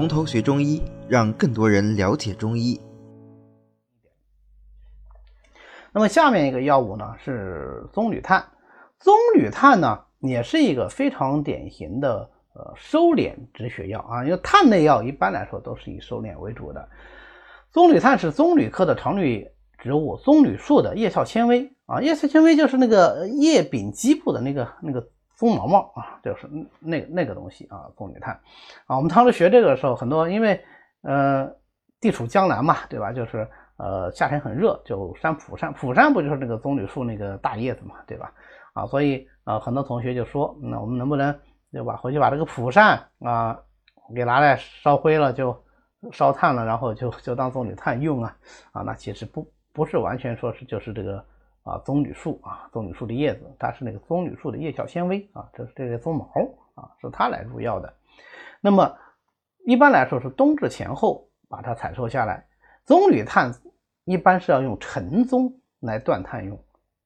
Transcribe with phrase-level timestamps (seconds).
[0.00, 2.80] 从头学中医，让更多人了解中医。
[5.92, 8.42] 那么下面一个药物呢是棕榈炭，
[8.98, 16.88] 棕榈炭呢也是一个非常典型的呃收敛止血药啊，因为炭类药一般来说都是以收敛为主的。
[17.70, 25.06] 棕榈炭是棕榈科的常绿植物棕榈树的叶鞘纤维啊，叶鞘纤维就是那个叶柄基部的那个那个
[25.40, 26.46] 棕毛毛啊，就是
[26.80, 28.38] 那那个东西啊，棕榈炭
[28.84, 28.94] 啊。
[28.98, 30.62] 我们当时学这个的时候，很多因为
[31.00, 31.50] 呃
[31.98, 33.10] 地处江南嘛，对吧？
[33.10, 38.30] 就是呃夏天很热，就山蒲扇，蒲扇不就是那个棕榈树那个大叶子嘛，对吧？
[38.74, 41.34] 啊，所以啊很多同学就说，那我们能不能
[41.72, 41.96] 对吧？
[41.96, 43.58] 回去把这个蒲扇啊
[44.14, 45.58] 给拿来烧灰了，就
[46.12, 48.36] 烧炭了，然后就就当棕榈炭用啊？
[48.72, 51.24] 啊，那其实不不是完全说是就是这个。
[51.70, 56.26] 啊，棕榈树啊，棕榈树的叶子，它是那个棕榈树的叶鞘纤维啊，这是这些棕毛
[56.74, 57.94] 啊，是它来入药的。
[58.60, 58.98] 那么
[59.64, 62.44] 一般来说是冬至前后把它采收下来。
[62.84, 63.52] 棕榈炭
[64.04, 66.58] 一般是要用陈棕来断炭用。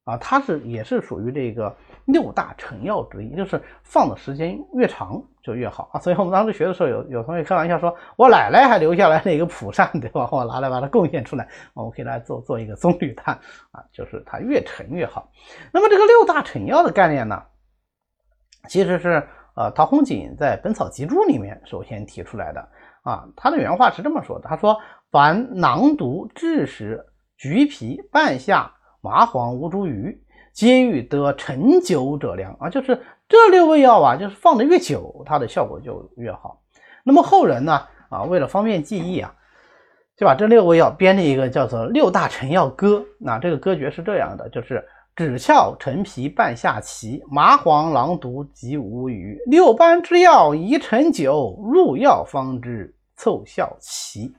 [0.04, 1.74] 啊，它是也是属于这个
[2.04, 5.98] 六大成药之一，就是放的时间越长就越好啊。
[5.98, 10.28] 所以我们当时学的时候，有有同学开玩笑说，我奶奶还留下来了一个蒲扇，对吧？
[10.30, 13.34] 我拿来把它贡献出来，我们可以来做做一个棕榈炭
[13.70, 15.26] 啊，就是它越陈越好。
[15.72, 17.42] 那么这个六大成药的概念呢，
[18.68, 22.60] 其实是呃陶弘景在《本草集注》里面首先提出来的
[23.04, 23.26] 啊。
[23.34, 24.78] 他的原话是这么说的，他说：
[25.10, 27.02] 凡囊毒、枳实、
[27.38, 28.70] 橘皮、半夏。
[29.04, 30.16] 麻黄、吴茱萸
[30.54, 36.62] 皆欲得陈久者良啊，就是这六味药啊，就是放的越久，它的效果就越好。
[37.04, 39.30] 那么后人呢啊，为了方便记忆啊，
[40.16, 42.96] 就把这六味药编了一个叫做《六大陈药歌》。
[43.20, 44.82] 那这个歌诀是这样的，就是
[45.14, 54.34] 枳壳、陈皮、半夏、芪、麻黄、狼毒及吴萸，六般之药宜陈久，入药方知凑效奇。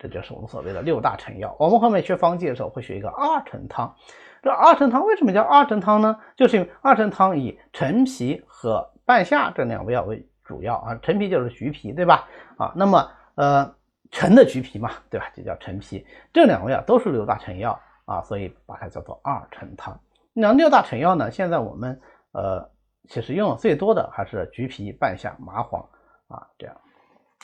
[0.00, 1.54] 这就是我们所谓的六大成药。
[1.58, 3.94] 我们后面学方剂的时候会学一个二陈汤。
[4.42, 6.18] 这二陈汤为什么叫二陈汤呢？
[6.34, 10.98] 就是因为二陈汤以陈皮和半夏这两味药为主要啊。
[11.02, 12.26] 陈皮就是橘皮，对吧？
[12.56, 13.74] 啊，那么呃，
[14.10, 15.30] 陈的橘皮嘛，对吧？
[15.36, 16.06] 就叫陈皮。
[16.32, 20.00] 这两味药都是六大成药啊，所以把它叫做二陈汤。
[20.32, 22.00] 那六大成药呢，现在我们
[22.32, 22.66] 呃
[23.06, 25.86] 其实用的最多的还是橘皮、半夏、麻黄
[26.28, 26.74] 啊这样。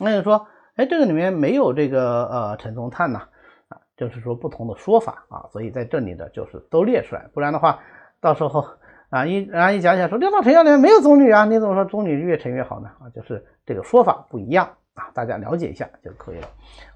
[0.00, 0.48] 那就说。
[0.76, 3.22] 哎，这个里面没有这个呃陈宗炭呐，
[3.68, 7.78] 啊，就是说不同的说法啊，所以在这里的就是都列出来，不然的话，
[8.20, 8.62] 到时候
[9.08, 12.90] 啊一然后一讲起来说六大成药里面没有棕榈啊，你怎么说棕榈越陈越好呢？
[13.00, 16.48] 啊，就是这个说法不一样啊，大家了解一下就可以了。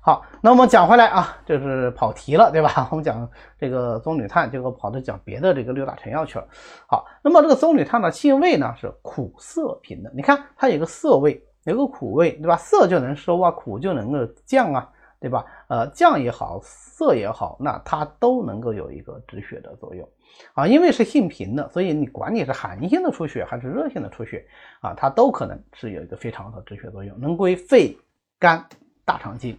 [0.02, 2.86] 好，那我们讲回来啊，就是跑题了，对吧？
[2.92, 3.26] 我们讲
[3.58, 6.46] 这个棕榈炭，结果跑到讲别的这个六大成药去了。
[6.86, 11.42] 好，那么这个棕榈炭的气味呢是苦涩平的，你看它有个涩味。
[11.64, 12.56] 有个苦味，对吧？
[12.56, 14.90] 涩就能收啊，苦就能够降啊，
[15.20, 15.44] 对吧？
[15.68, 20.08] 呃，降也好，涩也好，那它都能够有一个止血的作用
[20.54, 20.66] 啊。
[20.66, 24.46] 因为是性平的，所以你管你是寒性的出血还是热性的出血
[24.80, 27.94] 啊，它都可能是有一个非常好的止血作用，能归肺、
[28.38, 28.64] 肝、
[29.04, 29.54] 大肠经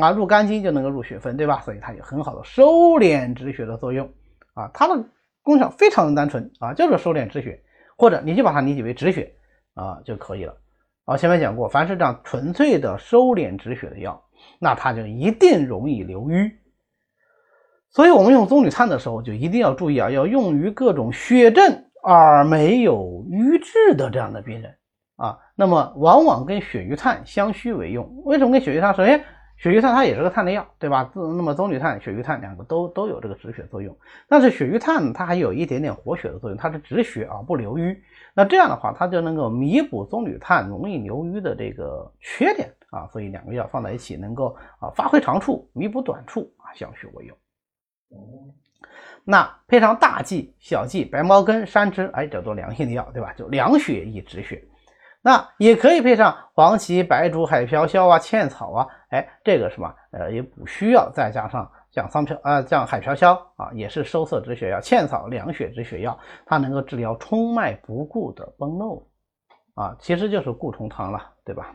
[0.00, 1.60] 啊，入肝经就能够入血分，对吧？
[1.62, 2.64] 所以它有很好的收
[2.98, 4.08] 敛止血的作用
[4.54, 4.70] 啊。
[4.72, 5.04] 它的
[5.42, 7.60] 功效非常的单纯啊，就是收敛止血，
[7.96, 9.34] 或者你就把它理解为止血
[9.74, 10.56] 啊就可以了。
[11.10, 14.22] 我前面讲过，凡是这样纯粹的收敛止血的药，
[14.60, 16.52] 那它就一定容易留瘀。
[17.90, 24.72] 所以，我们用棕榈炭的时候，就一定要注意啊，要用于各种血症而没有瘀滞的这样的病人
[25.16, 25.36] 啊。
[25.56, 28.08] 那么，往往跟血瘀炭相须为用。
[28.24, 28.94] 为什么跟血瘀炭？
[28.94, 29.24] 首先，
[29.62, 31.12] 血瘀炭它也是个炭类药，对吧？
[31.14, 33.94] 那么，棕榈炭、血瘀炭两个都都有这个止血作用。
[34.26, 38.02] 但是，血瘀炭它还有一点点活血的作用，它是止血而不留瘀。
[38.32, 47.36] 那这样的话，它就能够弥补棕榈炭容易流瘀的这个缺点啊，所以两个药放在一起，能够啊发挥长处，弥补短处啊，相许为用。
[49.24, 53.34] 那配上大剂、小剂、白茅根、山栀，哎，叫做凉性的药，对吧？
[53.34, 54.64] 就凉血易止血。
[55.22, 61.70] 那也可以配上黄芪、白术、海飘消啊、茜草啊，哎，这个什么呃也不需要，再加上。
[61.90, 69.04] 像桑飘啊，像海飘消啊，也是收涩止血药；茜草凉血止血药，它能够治疗冲脉不固的崩漏
[69.74, 71.74] 啊，其实就是固冲汤了，对吧？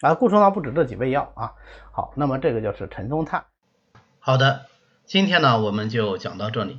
[0.00, 1.52] 啊，固冲汤不止这几味药啊。
[1.90, 3.42] 好，那么这个就是陈宗泰。
[4.20, 4.66] 好的，
[5.06, 6.78] 今天呢我们就讲到这里。